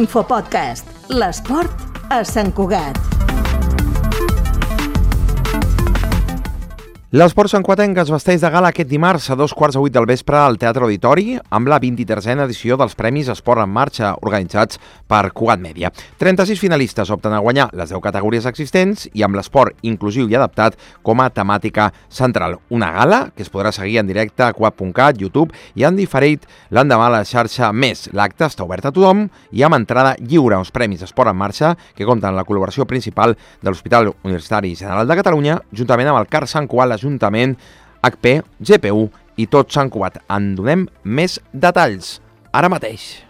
Infopodcast, 0.00 1.10
l'esport 1.12 2.08
a 2.08 2.22
Sant 2.24 2.54
Cugat. 2.56 3.19
L'Esport 7.10 7.50
Sant 7.50 7.64
Quatenc 7.66 7.96
es 7.98 8.10
vesteix 8.14 8.38
de 8.38 8.48
gala 8.54 8.68
aquest 8.70 8.86
dimarts 8.86 9.24
a 9.32 9.34
dos 9.34 9.50
quarts 9.50 9.74
de 9.74 9.80
vuit 9.82 9.90
del 9.90 10.04
vespre 10.06 10.36
al 10.38 10.54
Teatre 10.62 10.84
Auditori 10.86 11.32
amb 11.58 11.66
la 11.66 11.80
23a 11.82 12.36
edició 12.44 12.76
dels 12.78 12.92
Premis 12.94 13.26
Esport 13.32 13.64
en 13.64 13.72
Marxa 13.74 14.12
organitzats 14.22 14.78
per 15.10 15.32
Cugat 15.34 15.58
Mèdia. 15.58 15.90
36 16.22 16.60
finalistes 16.62 17.10
opten 17.10 17.34
a 17.34 17.40
guanyar 17.42 17.64
les 17.74 17.90
10 17.90 17.98
categories 18.04 18.46
existents 18.46 19.08
i 19.10 19.24
amb 19.26 19.34
l'esport 19.34 19.74
inclusiu 19.82 20.28
i 20.30 20.36
adaptat 20.38 20.76
com 21.02 21.18
a 21.18 21.26
temàtica 21.34 21.88
central. 22.06 22.60
Una 22.70 22.92
gala 22.94 23.18
que 23.34 23.42
es 23.42 23.50
podrà 23.50 23.74
seguir 23.74 23.98
en 23.98 24.06
directe 24.06 24.46
a 24.46 24.52
Cugat.cat, 24.54 25.18
YouTube 25.18 25.50
i 25.74 25.88
en 25.90 25.98
diferit 25.98 26.46
l'endemà 26.70 27.10
a 27.10 27.14
la 27.16 27.24
xarxa 27.26 27.72
Més. 27.72 28.04
L'acte 28.14 28.46
està 28.46 28.62
obert 28.62 28.86
a 28.86 28.94
tothom 28.94 29.24
i 29.50 29.66
amb 29.66 29.80
entrada 29.80 30.14
lliure 30.20 30.60
als 30.60 30.70
Premis 30.70 31.02
Esport 31.02 31.34
en 31.34 31.42
Marxa 31.42 31.74
que 31.90 32.06
compten 32.06 32.38
la 32.38 32.46
col·laboració 32.46 32.86
principal 32.86 33.34
de 33.34 33.66
l'Hospital 33.68 34.14
Universitari 34.22 34.76
General 34.78 35.10
de 35.10 35.20
Catalunya 35.24 35.58
juntament 35.74 36.14
amb 36.14 36.22
el 36.22 36.30
CAR 36.30 36.46
Sant 36.46 36.70
Cugat, 36.70 36.99
l'Ajuntament, 37.00 37.56
HP, 38.02 38.42
GPU 38.60 39.08
i 39.40 39.46
tot 39.48 39.72
Sant 39.72 39.90
Cugat. 39.90 40.20
En 40.28 40.54
donem 40.56 40.86
més 41.04 41.40
detalls 41.52 42.20
ara 42.52 42.68
mateix. 42.68 43.24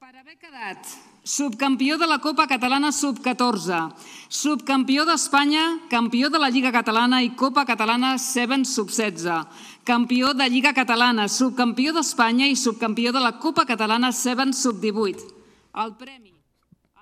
Per 0.00 0.12
haver 0.12 0.36
quedat 0.36 0.84
subcampió 1.24 1.96
de 1.96 2.06
la 2.06 2.18
Copa 2.20 2.46
Catalana 2.46 2.92
Sub-14, 2.92 3.94
subcampió 4.28 5.06
d'Espanya, 5.08 5.80
campió 5.88 6.28
de 6.28 6.38
la 6.38 6.50
Lliga 6.52 6.72
Catalana 6.72 7.22
i 7.24 7.32
Copa 7.32 7.64
Catalana 7.64 8.18
7 8.18 8.64
Sub-16, 8.68 9.46
campió 9.84 10.34
de 10.34 10.50
Lliga 10.50 10.74
Catalana, 10.76 11.28
subcampió 11.28 11.96
d'Espanya 11.96 12.46
i 12.52 12.56
subcampió 12.56 13.12
de 13.12 13.24
la 13.24 13.38
Copa 13.40 13.64
Catalana 13.64 14.12
7 14.12 14.52
Sub-18. 14.52 15.32
El 15.80 15.96
premi 15.96 16.34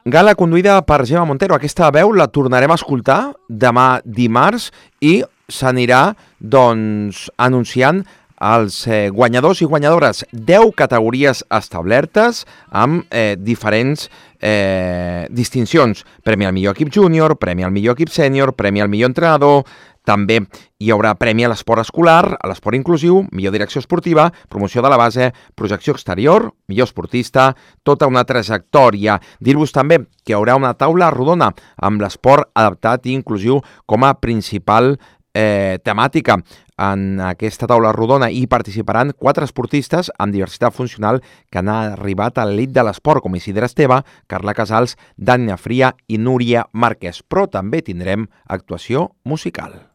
Gala 0.05 0.35
conduïda 0.35 0.81
per 0.83 1.05
Gemma 1.07 1.29
Montero. 1.31 1.55
Aquesta 1.55 1.87
veu 1.95 2.11
la 2.11 2.27
tornarem 2.27 2.73
a 2.73 2.77
escoltar 2.81 3.37
demà 3.47 4.01
dimarts 4.03 4.73
i 4.99 5.21
s'anirà 5.47 6.17
doncs, 6.41 7.29
anunciant 7.39 8.01
els 8.43 8.81
eh, 8.91 9.13
guanyadors 9.15 9.61
i 9.63 9.69
guanyadores. 9.71 10.25
10 10.33 10.75
categories 10.75 11.45
establertes 11.55 12.43
amb 12.75 13.07
eh, 13.15 13.37
diferents 13.39 14.09
eh, 14.43 15.29
distincions. 15.31 16.03
Premi 16.27 16.51
al 16.51 16.57
millor 16.57 16.75
equip 16.75 16.91
júnior, 16.91 17.37
premi 17.39 17.63
al 17.63 17.71
millor 17.71 17.95
equip 17.95 18.11
sènior, 18.11 18.57
premi 18.59 18.83
al 18.83 18.91
millor 18.91 19.13
entrenador, 19.13 19.63
també 20.05 20.41
hi 20.83 20.91
haurà 20.91 21.15
premi 21.19 21.47
a 21.47 21.51
l'esport 21.53 21.85
escolar, 21.85 22.35
a 22.35 22.51
l'esport 22.51 22.77
inclusiu, 22.79 23.23
millor 23.31 23.55
direcció 23.55 23.83
esportiva, 23.83 24.31
promoció 24.51 24.83
de 24.83 24.91
la 24.91 24.99
base, 24.99 25.31
projecció 25.55 25.95
exterior, 25.95 26.51
millor 26.69 26.91
esportista, 26.91 27.53
tota 27.83 28.11
una 28.11 28.25
trajectòria. 28.27 29.21
Dir-vos 29.41 29.73
també 29.73 30.03
que 30.25 30.35
hi 30.35 30.39
haurà 30.39 30.59
una 30.59 30.75
taula 30.75 31.11
rodona 31.15 31.53
amb 31.79 32.03
l'esport 32.03 32.51
adaptat 32.55 33.07
i 33.07 33.17
inclusiu 33.19 33.61
com 33.87 34.05
a 34.05 34.15
principal 34.19 34.97
eh, 35.35 35.79
temàtica. 35.85 36.39
En 36.83 37.21
aquesta 37.23 37.69
taula 37.71 37.93
rodona 37.95 38.31
hi 38.33 38.47
participaran 38.51 39.13
quatre 39.15 39.47
esportistes 39.47 40.11
amb 40.19 40.35
diversitat 40.35 40.75
funcional 40.75 41.21
que 41.51 41.61
han 41.61 41.71
arribat 41.71 42.41
a 42.41 42.49
l'elit 42.49 42.73
de 42.75 42.83
l'esport, 42.83 43.23
com 43.23 43.37
Isidre 43.39 43.69
Esteve, 43.71 44.01
Carla 44.27 44.57
Casals, 44.57 44.97
Dania 45.17 45.61
Fria 45.61 45.95
i 46.09 46.19
Núria 46.19 46.67
Márquez. 46.73 47.23
Però 47.23 47.47
també 47.47 47.85
tindrem 47.87 48.27
actuació 48.49 49.11
musical. 49.25 49.92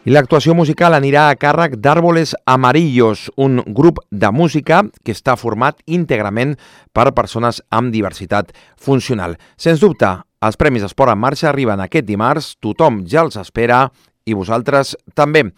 I 0.00 0.14
l'actuació 0.14 0.54
musical 0.56 0.94
anirà 0.96 1.26
a 1.28 1.36
càrrec 1.36 1.74
d'Àrboles 1.76 2.30
Amarillos, 2.48 3.26
un 3.36 3.58
grup 3.66 3.98
de 4.08 4.30
música 4.32 4.78
que 5.04 5.12
està 5.12 5.34
format 5.36 5.82
íntegrament 5.84 6.54
per 6.96 7.10
persones 7.12 7.58
amb 7.68 7.92
diversitat 7.92 8.54
funcional. 8.80 9.34
Sens 9.60 9.82
dubte, 9.84 10.08
els 10.40 10.56
Premis 10.56 10.86
Esport 10.86 11.12
en 11.12 11.20
Marxa 11.20 11.50
arriben 11.50 11.82
aquest 11.84 12.08
dimarts, 12.08 12.54
tothom 12.64 13.02
ja 13.04 13.26
els 13.26 13.36
espera 13.36 13.90
i 14.24 14.32
vosaltres 14.32 14.94
també. 15.12 15.50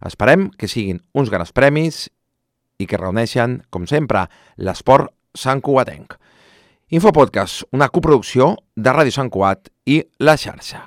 Esperem 0.00 0.48
que 0.56 0.70
siguin 0.72 1.02
uns 1.12 1.28
grans 1.28 1.52
premis 1.52 2.06
i 2.80 2.86
que 2.88 2.96
reuneixen, 2.96 3.58
com 3.68 3.84
sempre, 3.84 4.24
l'esport 4.56 5.12
Sant 5.36 5.60
Cugatenc. 5.60 6.16
Infopodcast, 6.88 7.68
una 7.76 7.90
coproducció 7.92 8.54
de 8.74 8.96
Ràdio 8.96 9.12
Sant 9.12 9.28
Cugat 9.28 9.68
i 9.84 10.00
La 10.24 10.38
Xarxa. 10.40 10.86